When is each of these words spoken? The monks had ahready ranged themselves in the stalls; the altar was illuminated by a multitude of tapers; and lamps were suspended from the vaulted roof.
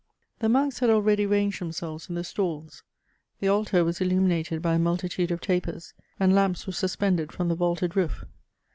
The 0.39 0.49
monks 0.49 0.79
had 0.79 0.89
ahready 0.89 1.29
ranged 1.29 1.61
themselves 1.61 2.09
in 2.09 2.15
the 2.15 2.23
stalls; 2.23 2.81
the 3.39 3.49
altar 3.49 3.85
was 3.85 4.01
illuminated 4.01 4.59
by 4.59 4.73
a 4.73 4.79
multitude 4.79 5.29
of 5.29 5.41
tapers; 5.41 5.93
and 6.19 6.33
lamps 6.33 6.65
were 6.65 6.73
suspended 6.73 7.31
from 7.31 7.49
the 7.49 7.55
vaulted 7.55 7.95
roof. 7.95 8.25